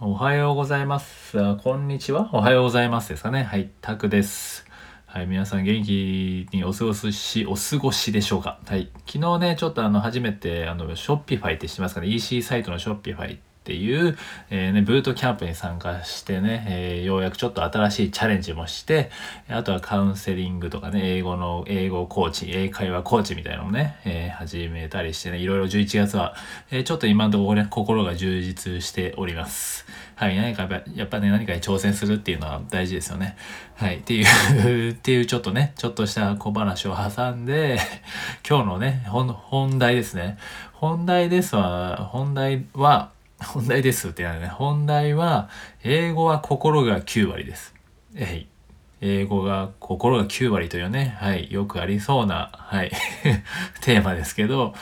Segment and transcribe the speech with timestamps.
[0.00, 1.56] おはようございます。
[1.56, 2.30] こんにちは。
[2.32, 3.42] おはようございますですかね。
[3.42, 4.64] はい、タクです。
[5.06, 8.60] はい、皆さん元気にお過ごし、お過ごしでしょうか。
[8.64, 12.06] はい、昨日ね、ちょっとあの、初めて、あの、ショッピファイって知ってますかね。
[12.06, 14.16] EC サイトのショッピファイっっていう、
[14.48, 19.10] えーね、ブートキャンプに参加してね、えーようやくちょっと新しいチャレンジもして、
[19.50, 26.34] あとはカウンセリングとかね、英語の、英語コーチ、英会話コーチみたいなのをね、えー始めたりしてね、いろいろ11月は、
[26.70, 29.84] えーちょっと今のところね、心が充実しております。
[30.16, 33.36] はい、何かやっぱね、何かに挑戦するっていうのは大事ですよね。
[33.76, 34.22] はい、ってい
[34.88, 37.78] う、 っていうちょっとね、ちょっとした小話を挟んで、
[38.48, 40.38] 今日のね、本題ですね。
[40.72, 43.10] 本題ですは、本題は、
[43.44, 44.08] 本題です。
[44.08, 45.48] ってなんね、本題は、
[45.84, 47.74] 英語は心が9割です。
[48.14, 48.58] えい。
[49.00, 52.90] 英語が心が9割というね、はい、よくありそうな、はい、
[53.80, 54.74] テーマですけど、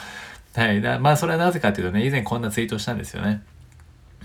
[0.55, 3.43] はい、まあそれはなぜかというとね、以前こんなツイートしたんですよね。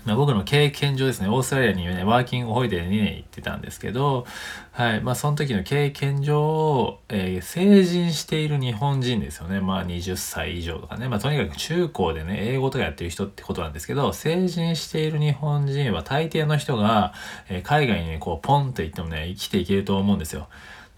[0.05, 4.25] まあ、僕の経験上ですね、オーストラリアにね、ワーキングホリデーで2年行ってたんですけど、
[4.71, 9.61] はい、まあその時の経験上、えー成人している日本人ですよね。
[9.61, 11.07] まあ20歳以上とかね。
[11.07, 17.13] まあとにかく中高でね、英語とかやってる人ってことなんですけど、成人している日本人は大抵の人が、
[17.49, 20.49] えー海外にね、こうポンと行ってもね、生きていけると思うんですよ。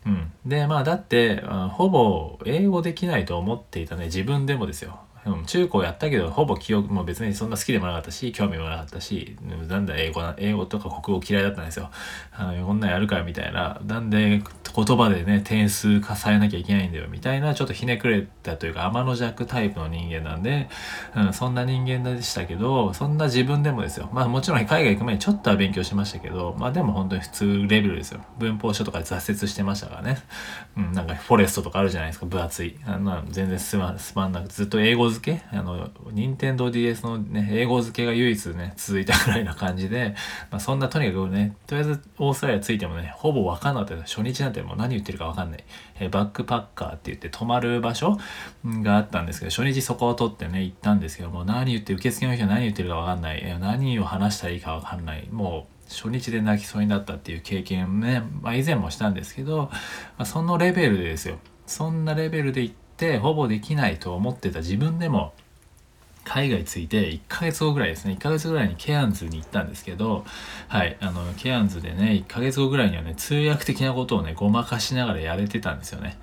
[0.06, 0.32] うん。
[0.46, 1.42] で、まあだって、
[1.72, 5.00] ほぼ英語できないと思っていたね、自分でもですよ。
[5.26, 11.90] うん、中高やったけど、ほぼ記憶も別にそんな好きでもなかったし、興味もなかったし、なんだ英語な、英語とか国語嫌いだったんですよ。
[12.32, 13.80] あのこんなんやるかみたいな。
[13.86, 14.42] なんで
[14.76, 20.70] 言葉でね、点数化されなきゃいけないんだよみたいな、ちょっとひねくれたというか、天の弱タイプの人間なんで、
[21.16, 24.10] うん、そんな人間でしたけど、そんな自分でもですよ。
[24.12, 28.22] まあもちろん海外行く前にちょっとは勉強しましたけど、まあでも本当に普通レベルですよ。
[28.38, 30.18] 文法書とか挫折してましたからね。
[30.78, 32.78] うん、なんかフォレストとかあるじゃないですか、分厚い。
[32.86, 35.58] あんな全然すま、すまんなくずっと英語付け？
[35.58, 40.16] あの、任天堂 DS のね、英語付けが唯一ね、続いたぐらいな感じで、
[40.52, 45.64] まあそんなとにかくね、とりあえずオーストラリア着いてもね、ほぼわかんなかった初日なんてもう何言ってるかわかんない。
[46.00, 48.18] えバックパッカーって言って泊まる場所
[48.66, 53.42] があったんですけど、初日そこを取ってね、行ったんですけどもう、何言って、受付の人は何言ってるかわかんない。
[53.44, 55.28] え何を話したらいいかわかんない。
[55.32, 59.72] もう、初日で泣きそうになったっていう経験ね、まあ以前もしたんですけど、ま
[60.20, 61.38] あ、そのレベルでですよ。
[61.68, 65.34] そんなレベルで行って、ほぼできないと思ってた自分でも、
[66.26, 68.14] 海外着いて1ヶ月後ぐらいですね。
[68.14, 70.26] 1ヶ月ぐらいにケアンズに行ったんですけど
[70.68, 76.18] はいあのケアンズでね1ヶ月後ぐらいにはね通訳的なことをねごまかしながらやれてたんですよね。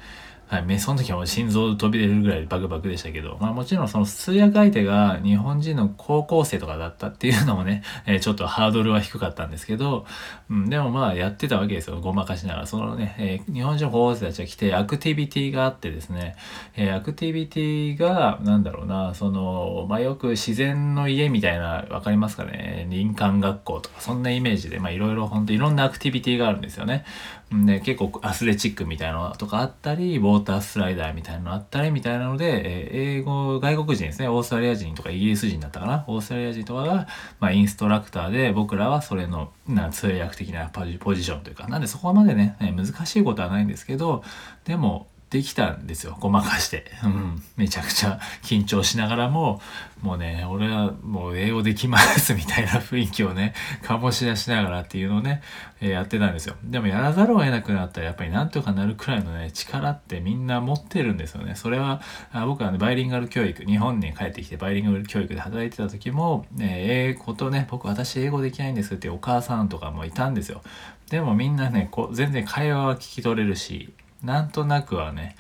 [0.53, 10.05] はい、その時はもう心臓飛び出るぐらいバクバクでしたけど、まあもちろんその通訳相手が日本人の高校生とかだったっていうのもね、 えーちょっとハードルは低かったんですけど、
[10.51, 12.67] うん、でもまあやってたわけですよ、ごまかしながら。
[12.67, 16.37] そのね、えー日本人の高校生たちが来てアクティビティがあってですね、
[16.77, 27.07] えーアクティビティが、なんだろうな、その、まあよく自然の家みたいな、わかりますかね、林間学校とか、そんなイメージで、まあいろいろ本当いろんなアクティビティがあるんですよね。
[27.53, 37.09] で、結構アスレチックみたいなのとかあったり、ウォータースライダーみたいなのあったりみたいなので、え英語、外国人ですね、オーストラリア人とかイギリス人だったかな、オーストラリア人とかが、
[37.41, 40.71] まあインストラクターで、僕らはそれの、な通訳的な
[41.01, 44.25] ポジションというか、なんでそこまで、ね難しいことはないんですけど、
[44.65, 46.15] でも、できたんですよ。
[46.21, 46.85] ごまかして。
[47.03, 47.43] うん。
[47.57, 49.63] めちゃくちゃ緊張しながらも、
[50.03, 55.41] もうね、俺はもう英語できますみたいな雰囲気をね、醸し出しながらっていうのをね、
[55.81, 56.57] えーやってたんですよ。
[56.65, 61.55] でもやらざるを得なくなったらやっぱりなんとかなるくらいのね、力ってみんな持ってるんですよね。
[61.55, 70.61] それは、あ僕はね、バイリンガル教育、日本に帰ってきてバイリンガル教育で働いてた時も、ね、英語とね、僕私英語できないんですってお母さんとかもいたんですよ。
[71.09, 73.93] でもみんなね、こう全然会話は聞き取れるし、
[74.23, 75.37] なんとなくはね、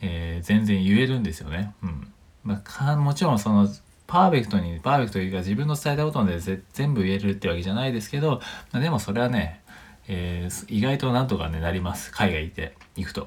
[0.00, 1.74] えー全然言えるんですよね。
[1.82, 2.12] うん。
[2.44, 3.68] まあか、もちろんその、
[4.06, 6.38] パーフェクトに、パーフェクトというか自分の伝えたことで
[6.72, 8.40] 全部言えるってわけじゃないですけど、
[8.72, 9.62] まあ、でもそれはね、
[10.08, 12.12] えー意外となんとかね、なります。
[12.12, 13.26] 海外行って、行くと。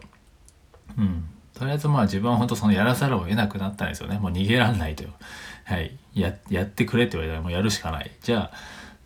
[0.98, 1.26] うん。
[1.54, 4.18] とりあえずまあ自分は本当そのやらざるを得なくなったんですよね。
[4.18, 5.14] もう逃げらんないという。
[5.66, 5.98] はい。
[6.14, 8.12] や、やってくれって言われたらもうやるしかない。
[8.22, 8.58] じゃあ、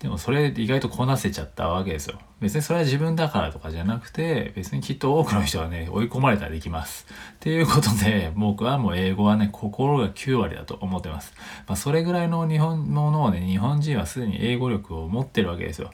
[0.04, 2.20] でもそれ意外とこなせちゃったわけですよ。
[2.42, 7.08] 別にそれは自分だからとかじゃなくて、別にきっと多くの人はね、追い込まれたらできます。
[7.36, 11.34] っていうことで、僕はもう英語はね、心が9割だと思ってます。
[11.68, 15.90] まあ、それぐらいの日本ものをね、日本人はすでに英語力を持ってるわけですよ。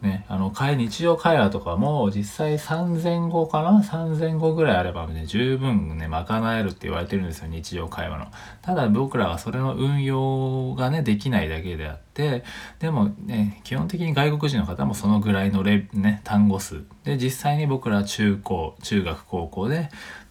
[0.00, 8.26] ね、あの、会日常会話とかも実際3000語かな ?3000 語ぐらいあればね、十分ね、賄えるって言われてるんですよ、日常会話の。
[8.62, 12.44] ただ僕らはそれの運用がね、できないだけであって、
[12.78, 16.84] でもね、基本的に外国人の方もそのぐらいのレ、ね、単語数。
[17.02, 19.88] で、実際に僕らは中高、中学、高校で、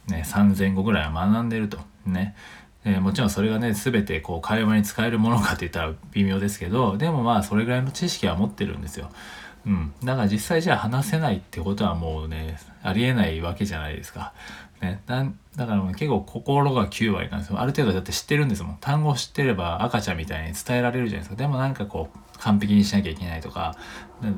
[0.08, 1.80] ね、3000語ぐらいは学んでると。
[2.06, 2.36] ね。
[2.86, 9.10] え、もちろんそれがね、全てこう会話に使えるものかって言ったら微妙ですけど、でもまあそれぐらいの知識は持ってるんですよ。
[9.68, 9.94] うん。
[10.04, 14.34] だから実際じゃあ話せないってことはもうね、ありえないわけじゃないですか。
[14.82, 15.26] ね、だ
[15.56, 17.60] だから結構心が9割なんですよ。
[17.60, 18.78] ある程度だって知ってるんですもん。
[18.80, 21.36] 単語知ってれば赤ちゃんみたいに伝えられるじゃないですか。
[21.36, 23.76] でもなんかこう、完璧にしなきゃいけないとか、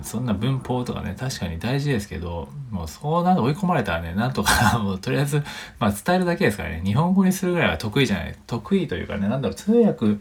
[0.02, 5.44] そんな文法とかね、確かに大事ですけど、もうそうなんか追い込まれたらね、なんとか もうとりあえず、
[5.80, 8.36] まあ伝えるだけですからね、日本語にするぐらいは得意じゃない。
[8.48, 10.18] 得意というかね、なんだろう、通訳、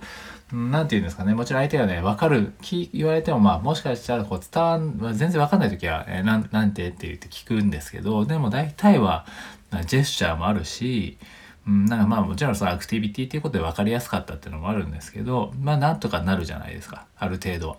[0.53, 2.55] なんて言うんですかね、もちろん相手がね、わかる、
[2.93, 9.27] 言われてもまあ、もしかしたらこう伝わん、全然わかんない時は、えー、なん、なんてって言って聞くんですけど、でも大体は、
[9.87, 11.19] ジェスチャーもあるし、
[11.67, 17.07] うん、なんかまあもちろんそのアクティビティっていうことで分かりやすかったっていうのもあるんですけど、まあなんとかなるじゃないですか。
[17.17, 17.77] ある程度は。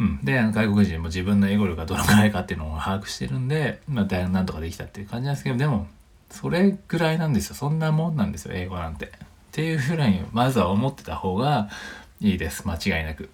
[0.00, 0.20] うん。
[0.24, 5.86] で、外国人も自分の英語力がどのくらいかっていうのを把握してるんで、まあ大学なんとかできたっていう感じなんですけど、でも、
[6.30, 7.54] それぐらいなんですよ。
[7.54, 9.06] そんなもんなんですよ、英語なんて。
[9.06, 9.10] っ
[9.52, 11.68] ていうふうに、まずは思ってた方が
[12.20, 12.66] いいです。
[12.66, 13.28] 間違いなく。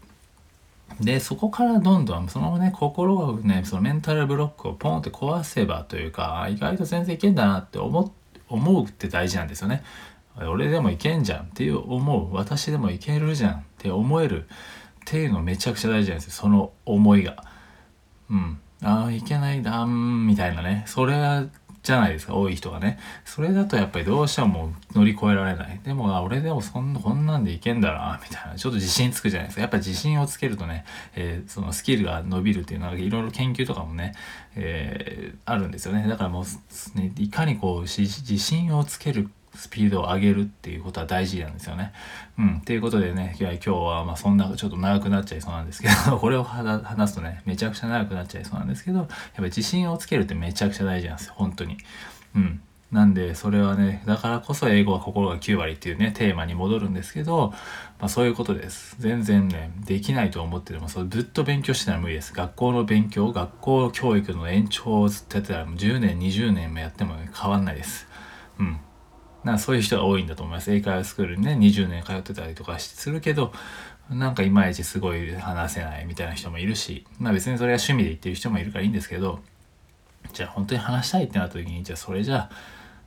[1.00, 8.12] で、そこからどんどん、そのね、心をね、そのメンタルブロックをポンって壊せばというか、意外と全然いけんだなって思
[8.48, 9.82] 思うって大事なんですよね。
[10.36, 14.48] 俺でもいけんじゃんっていう思う、私でもいけるじゃんって思えるっ
[15.04, 16.32] ていうのめちゃくちゃ大事なんですよ。
[16.32, 17.44] その思いが。
[18.30, 18.60] うん。
[18.82, 20.84] ああ、いけないだん、みたいなね。
[20.86, 21.44] それは
[21.82, 22.98] じゃないですか、多い人がね。
[23.24, 25.80] それだとやっぱりどうしても乗り越えられない。
[25.84, 28.54] でも、俺でもそんな、こんなんでいけんだな、みたいな。
[28.56, 29.62] ちょっと自信つくじゃないですか。
[29.62, 30.84] やっぱ自信をつけるとね、
[31.14, 34.14] えー、そのスキルが伸びるっていうのは、いろいろ研究とかもね、
[34.56, 36.06] えー、あるんですよね。
[36.08, 38.06] だからもう、ね、いかにこう、自
[38.38, 41.92] 信をつけるスピードを上げるっていうことは大事なんですよね。
[42.38, 42.60] うん。
[42.60, 51.34] ということでね、今日はまあそんなちょっと長くなっちゃいそうなんですけど、 これを話すとね、めちゃくちゃ長くなっちゃいそうなんですけど、やっぱり自信をつけるってめちゃくちゃ大事なんですよ。
[51.36, 51.76] 本当に。
[52.36, 52.60] うん。
[52.92, 57.52] なんで、それはね、だからこそ英語は心が9割っていうね、テーマに戻るんですけど、
[57.98, 58.96] まあそういうことです。
[59.00, 62.32] 全然ね、できないと思ってても、そずっと勉強してたら無理です。
[62.32, 68.06] 学校の勉強、学校教育の延長をずっとやってたら、10年、20年もやっても、ね、変わんないです。
[68.58, 68.78] うん。
[69.50, 70.72] なそういう人が多いんだと思います。
[70.72, 73.52] 英会話スクールにね、20年通ってたりとかするけど、
[74.10, 79.40] なんかいまいちすごい話せないみたいな人もいるし、まあ別にそれが趣味で言ってる人もいるからいいんですけど、
[80.32, 82.50] じゃあ本当に話したいってなった時に、じゃあそれじゃあ、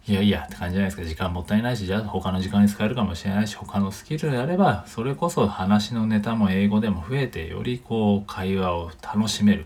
[0.07, 1.03] いやいやって感じじゃないですか。
[1.03, 9.65] 時間もったいないし、じゃあ他の時間に使えるかもしれないし、他のスキルであれば、それこそ話のネタも英語でも増えて、よりこう会話を楽しめる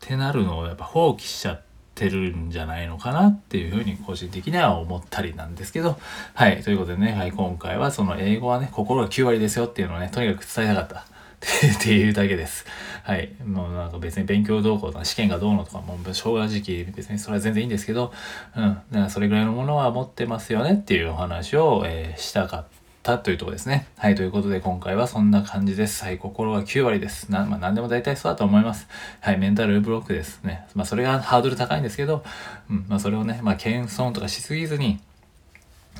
[0.00, 1.67] てなるのをやっぱ放棄しちゃって、
[1.98, 5.98] ってるんじゃないのかなっていうふうに個人的には思ったりなんですけど、
[6.34, 11.04] はい、ということでね、はい、今回はその英語はね、心が9割ですよっていうのをね、とにかく伝えたかった。
[11.78, 12.66] っていうだけです。
[13.04, 13.32] はい。
[13.44, 18.12] もうなんか別に勉強どうこうとか試験がどうのとかもう正直別にそれは全然いいんですけど、
[18.56, 18.62] うん。
[18.64, 22.64] だからそれぐらいのものは持ってますよねっていうお話を、えー、したかっ
[23.02, 23.86] たというとこですね。
[23.96, 26.04] はい、ということで今回はそんな感じです。
[26.04, 27.30] はい、心は9割です。
[27.30, 28.88] な、まあ何でも大体そうだと思います。
[29.20, 30.66] はい、メンタルブロックですね。
[30.74, 32.24] まあそれがハードル高いんですけど、
[32.70, 35.00] うん、まあそれをね、まあ謙遜とかしすぎずに、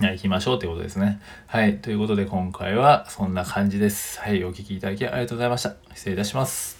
[0.00, 1.20] はい、行きましょうということですね。
[1.46, 4.20] はい、ということで今回はそんな感じです。
[4.20, 5.74] はい、お聴きいただきありがとうございました。
[5.94, 6.77] 失礼いたします。